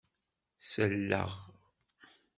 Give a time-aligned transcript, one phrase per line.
[0.71, 1.31] Selleɣ.